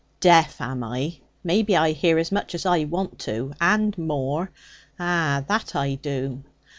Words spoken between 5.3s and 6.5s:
that I do!'